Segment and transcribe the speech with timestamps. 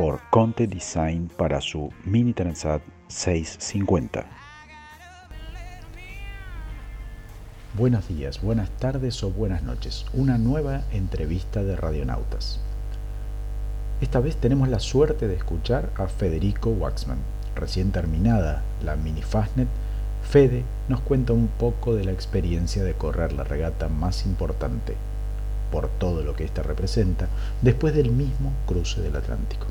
[0.00, 4.24] por Conte Design para su Mini Transat 650.
[7.74, 10.06] Buenos días, buenas tardes o buenas noches.
[10.14, 12.60] Una nueva entrevista de Radionautas.
[14.00, 17.18] Esta vez tenemos la suerte de escuchar a Federico Waxman.
[17.54, 19.68] Recién terminada la Mini Fastnet,
[20.22, 24.96] Fede nos cuenta un poco de la experiencia de correr la regata más importante,
[25.70, 27.28] por todo lo que ésta representa,
[27.60, 29.66] después del mismo cruce del Atlántico.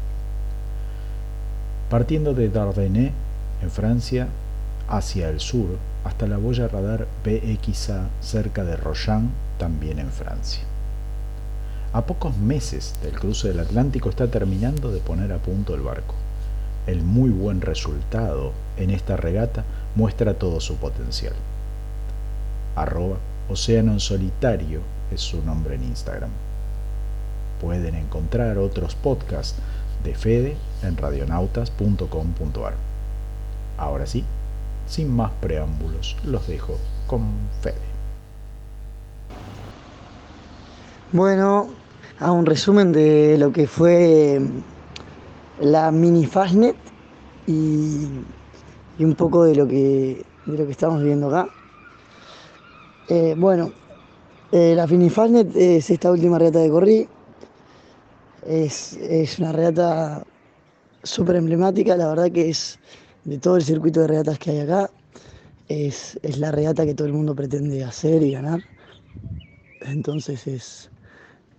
[1.89, 3.13] Partiendo de Dardanelles,
[3.63, 4.27] en Francia,
[4.88, 10.61] hacia el sur, hasta la boya radar BXA cerca de Royan, también en Francia.
[11.91, 16.13] A pocos meses del cruce del Atlántico está terminando de poner a punto el barco.
[16.86, 19.63] El muy buen resultado en esta regata
[19.95, 21.33] muestra todo su potencial.
[22.75, 23.17] Arroba
[23.50, 26.30] Océano en Solitario es su nombre en Instagram.
[27.59, 29.59] Pueden encontrar otros podcasts
[30.03, 32.73] de Fede en radionautas.com.ar.
[33.78, 34.23] Ahora sí,
[34.88, 37.23] sin más preámbulos, los dejo con
[37.61, 37.75] Fede.
[41.11, 41.69] Bueno,
[42.19, 44.39] a un resumen de lo que fue
[45.59, 46.75] la mini Fastnet
[47.47, 48.08] y,
[49.00, 51.50] un poco de lo que, de lo que estamos viendo acá.
[53.08, 53.72] Eh, bueno,
[54.52, 57.08] eh, la mini Fastnet es esta última regata de corrí.
[58.50, 60.25] Es, es una regata
[61.03, 62.80] súper emblemática, la verdad que es
[63.23, 64.89] de todo el circuito de regatas que hay acá.
[65.67, 68.64] Es, es la regata que todo el mundo pretende hacer y ganar.
[69.81, 70.90] Entonces es,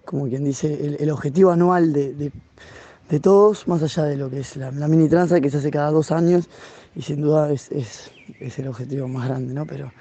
[0.05, 2.33] como quien dice, el, objetivo anual de, de,
[3.09, 5.93] de, todos, más allá de lo que es la, mini tranza que se hace cada
[5.93, 6.49] dos años
[6.97, 8.11] y sin duda es, es,
[8.41, 9.65] es el objetivo más grande, ¿no?
[9.65, 9.93] Pero,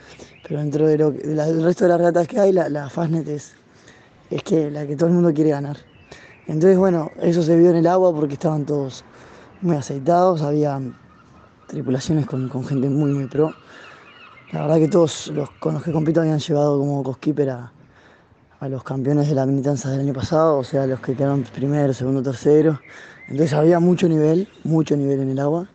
[0.42, 3.54] pero dentro de del resto de las regatas que hay, la, la Fastnet es,
[4.32, 5.78] es que la que todo el mundo quiere ganar.
[6.50, 9.04] Entonces, bueno, eso se vio en el agua porque estaban todos
[9.62, 10.82] muy aceitados, había
[11.68, 13.54] tripulaciones con, gente muy, muy pro.
[14.52, 17.72] La verdad que todos los con los que compito habían llevado como coskeeper a,
[18.62, 21.94] a los campeones de la militanza del año pasado, o sea, los que quedaron primero,
[21.94, 22.82] segundo, tercero.
[23.28, 25.70] Entonces había mucho nivel, mucho nivel en el agua.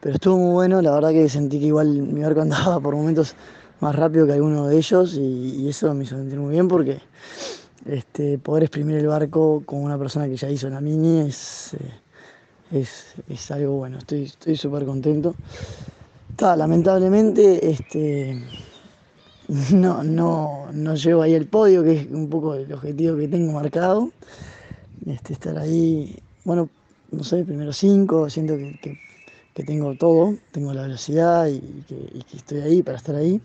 [0.00, 3.34] Pero estuvo muy bueno, la verdad que sentí que igual mi barco andaba por momentos
[3.80, 7.02] más rápido que alguno de ellos y, y eso me hizo sentir muy bien porque
[7.86, 12.80] este, poder exprimir el barco con una persona que ya hizo la mini es, eh,
[12.80, 15.34] es, es, algo bueno, estoy súper contento.
[16.30, 18.42] Está, lamentablemente este,
[19.72, 23.52] no, no, no llego ahí al podio, que es un poco el objetivo que tengo
[23.52, 24.10] marcado.
[25.06, 26.68] Este, estar ahí, bueno,
[27.10, 28.98] no sé, primero cinco, siento que,
[29.54, 33.40] que, tengo todo, tengo la velocidad y y que, estoy ahí para estar ahí.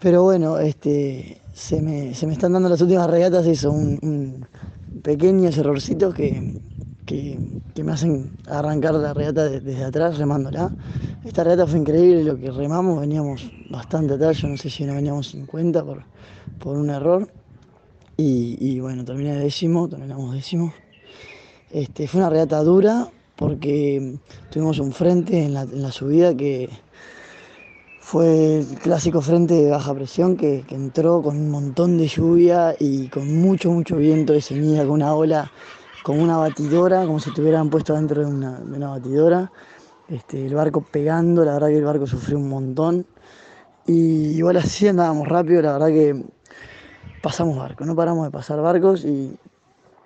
[0.00, 4.46] Pero bueno, este, se, me, se me están dando las últimas regatas eso, un, un
[5.02, 6.60] pequeños errorcitos que,
[7.06, 7.38] que,
[7.82, 10.72] me hacen arrancar la regata desde atrás remándola.
[11.24, 14.94] Esta regata fue increíble, lo que remamos, veníamos bastante atrás, yo no sé si no
[14.94, 16.02] veníamos 50 por,
[16.58, 17.28] por un error.
[18.16, 20.72] Y, y, bueno, terminé décimo, terminamos décimo.
[21.70, 24.18] Este, fue una regata dura porque
[24.50, 26.70] tuvimos un frente en la subida que
[28.04, 33.08] fue el clásico frente de baja presión que, entró con un montón de lluvia y
[33.08, 35.50] con mucho, mucho viento de semilla, con una ola
[36.02, 39.50] como una batidora, como si estuvieran puesto dentro de una, batidora.
[40.06, 43.06] Este, el barco pegando, la verdad que el barco sufrió un montón.
[43.86, 46.24] Y igual así andábamos rápido, la verdad que
[47.22, 49.34] pasamos barcos, no paramos de pasar barcos y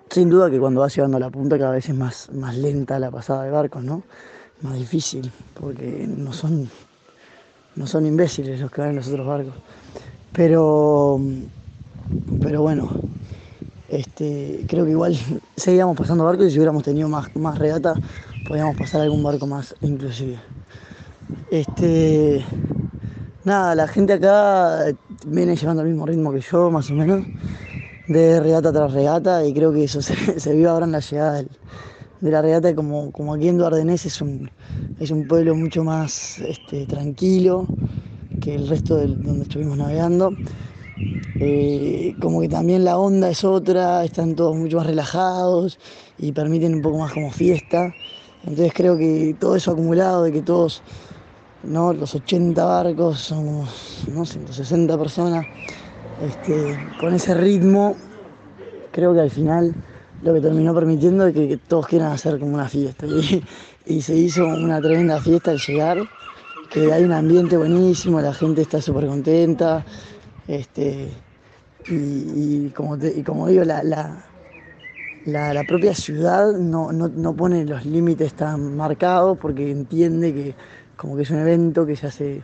[0.09, 2.97] sin duda que cuando vas llevando a la punta cada vez es más, más lenta
[2.97, 4.03] la pasada de barcos, ¿no?
[4.61, 6.69] Más difícil, porque no son,
[7.75, 9.53] no son imbéciles los que van en los otros barcos.
[10.33, 11.19] Pero,
[12.41, 12.89] pero bueno,
[13.89, 15.17] este, creo que igual
[15.55, 17.93] seguíamos pasando barcos y si hubiéramos tenido más, más regata
[18.47, 20.39] podíamos pasar algún barco más inclusive.
[21.51, 22.43] Este,
[23.43, 24.85] nada, la gente acá
[25.25, 27.25] viene llevando el mismo ritmo que yo, más o menos,
[28.07, 31.33] de regata tras regata y creo que eso se, se vio ahora en la llegada
[31.33, 31.49] del,
[32.21, 34.49] de la regata como, como aquí en Duardenés es un,
[34.99, 37.67] es un pueblo mucho más este, tranquilo
[38.41, 40.33] que el resto de donde estuvimos navegando
[41.39, 45.79] eh, como que también la onda es otra, están todos mucho más relajados
[46.17, 47.93] y permiten un poco más como fiesta.
[48.43, 50.81] Entonces creo que todo eso acumulado, de que todos,
[51.63, 51.93] ¿no?
[51.93, 54.25] los 80 barcos, somos ¿no?
[54.25, 55.45] 160 personas,
[56.21, 57.95] este, con ese ritmo,
[58.91, 59.73] creo que al final
[60.21, 63.05] lo que terminó permitiendo es que, todos quieran hacer como una fiesta.
[63.85, 65.97] Y, se hizo una tremenda fiesta al llegar,
[66.69, 69.83] que hay un ambiente buenísimo, la gente está súper contenta.
[70.47, 71.09] Este,
[71.87, 73.81] y, como como digo, la,
[75.25, 80.55] la, propia ciudad no, no, pone los límites tan marcados porque entiende que
[80.95, 82.43] como que es un evento que se hace.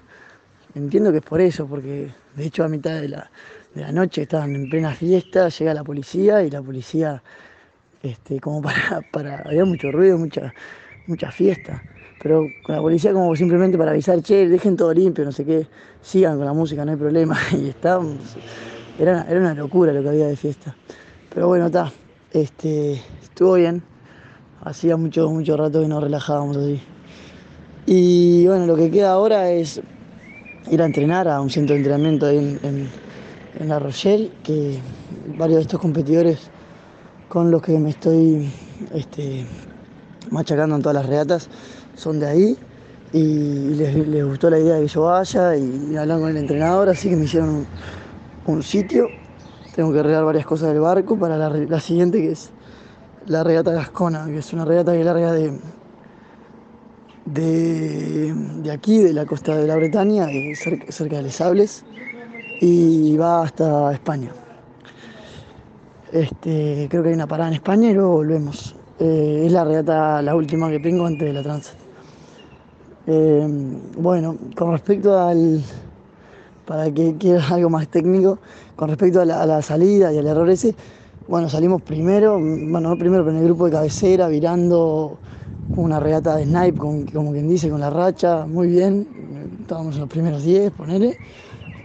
[0.74, 3.30] Entiendo que es por eso, porque de hecho a mitad de la,
[3.74, 7.22] de la noche estaban en plena fiesta, llega la policía y la policía
[8.06, 8.62] este, como
[9.12, 10.54] para, había mucho ruido, mucha,
[11.08, 11.82] mucha fiesta,
[12.22, 15.68] pero con la policía como simplemente para avisar, che, dejen todo limpio, no sé qué,
[16.02, 18.18] sigan con la música, no hay problema, y estábamos,
[19.00, 20.76] era, era una locura lo que había de fiesta,
[21.34, 21.92] pero bueno, está,
[22.32, 23.84] estuvo bien,
[24.62, 26.82] hacía mucho, mucho rato que nos relajábamos así.
[27.88, 29.80] Y bueno, lo que queda ahora es
[30.72, 32.90] ir a entrenar a un centro de entrenamiento en, en,
[33.60, 34.80] en La Rochelle, que
[35.38, 36.50] varios de estos competidores
[37.30, 38.50] con los que me estoy
[38.94, 39.46] este,
[40.32, 41.50] machacando en todas las regatas
[41.96, 42.58] son de ahí
[43.14, 47.10] y les, gustó la idea de que yo vaya y hablar con el entrenador, así
[47.10, 47.66] que me hicieron
[48.46, 49.08] un, sitio.
[49.74, 52.52] Tengo que arreglar varias cosas del barco para la, siguiente que es
[53.28, 55.60] la regata Gascona, que es una regata que larga de,
[57.26, 61.86] de, aquí, de la costa de la Bretaña, cerca, cerca de Les Sables,
[62.60, 64.32] y va hasta España.
[66.16, 68.74] Este, creo que hay una parada en España y luego volvemos.
[69.00, 71.74] Eh, es la regata, la última que tengo antes de la trans.
[73.06, 73.46] Eh,
[73.98, 75.62] bueno, con respecto al,
[76.66, 78.40] para que quiera algo más técnico,
[78.78, 80.74] con respecto a la, salida y al error ese,
[81.28, 85.18] bueno, salimos primero, bueno, no primero, pero en el grupo de cabecera, virando
[85.76, 86.78] una regata de snipe,
[87.12, 89.06] como quien dice, con la racha, muy bien,
[89.60, 91.18] estábamos en los primeros 10, ponele.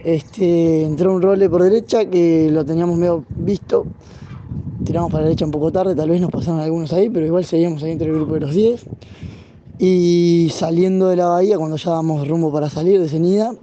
[0.05, 3.85] Este, entró un role por derecha que lo teníamos medio visto,
[4.83, 7.45] tiramos para la derecha un poco tarde, tal vez nos pasaron algunos ahí, pero igual
[7.45, 8.85] seguíamos ahí entre el grupo de los 10.
[9.79, 13.55] Y saliendo de la bahía, cuando ya damos rumbo para salir de Cenida,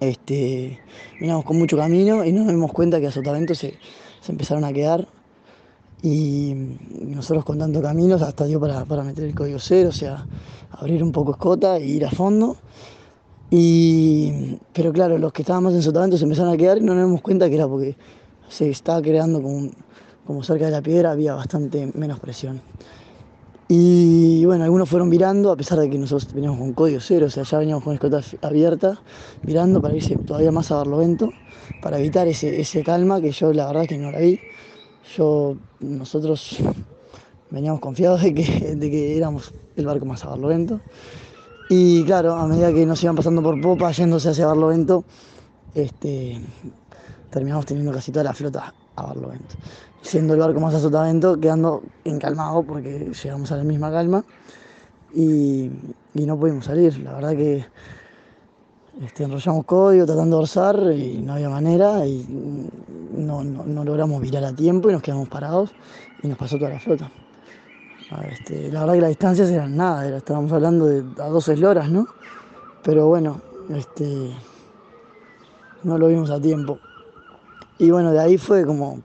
[0.00, 0.78] este,
[1.18, 3.74] vinimos con mucho camino y nos dimos cuenta que a Sotavento se,
[4.20, 5.06] se empezaron a quedar.
[6.02, 6.54] Y
[6.98, 10.26] nosotros con tanto caminos hasta dio para, para meter el código cero, o sea,
[10.70, 12.56] abrir un poco escota e ir a fondo.
[13.50, 17.06] Y, pero claro, los que estábamos en Sotavento se empezaron a quedar y no nos
[17.06, 17.96] dimos cuenta que era porque
[18.48, 19.74] se estaba creando como un,
[20.30, 22.62] como cerca de la piedra había bastante menos presión.
[23.66, 27.30] Y bueno, algunos fueron virando, a pesar de que nosotros veníamos con código cero, o
[27.30, 29.02] sea, ya veníamos con escota abierta,
[29.42, 31.32] virando para irse todavía más a Barlovento,
[31.82, 34.38] para evitar ese, ese calma que yo la verdad que no la vi.
[35.80, 36.58] Nosotros
[37.50, 40.80] veníamos confiados de que, de que éramos el barco más a Barlovento.
[41.68, 45.02] Y claro, a medida que nos iban pasando por popa, yéndose hacia Barlovento,
[45.74, 46.40] este,
[47.30, 49.56] terminamos teniendo casi toda la flota a Barlovento
[50.02, 54.24] siendo el barco más a quedando encalmado porque llegamos a la misma calma
[55.14, 55.70] y,
[56.14, 56.98] no pudimos salir.
[56.98, 57.64] La verdad que
[59.02, 62.26] este, enrollamos código tratando de orzar y no había manera y
[63.16, 63.42] no,
[63.84, 65.70] logramos virar a tiempo y nos quedamos parados
[66.22, 67.10] y nos pasó toda la flota.
[68.28, 72.08] Este, la verdad que las distancias eran nada, estábamos hablando de a dos esloras, ¿no?
[72.82, 74.34] Pero bueno, este,
[75.84, 76.78] no lo vimos a tiempo.
[77.78, 79.00] Y bueno, de ahí fue como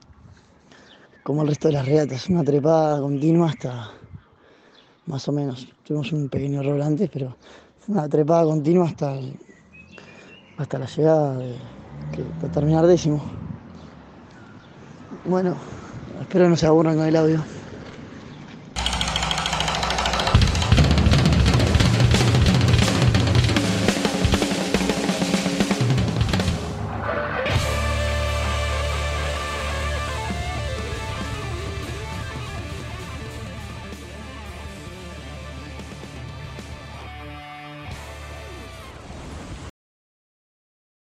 [1.26, 3.90] como el resto de las regatas, una trepada continua hasta
[5.06, 5.66] más o menos.
[5.82, 7.36] Tuvimos un pequeño error antes, pero
[7.88, 9.18] una trepada continua hasta,
[10.56, 11.56] hasta la llegada de,
[12.54, 13.20] terminar décimo.
[15.24, 15.56] Bueno,
[16.20, 17.55] espero no se aburran con el audio.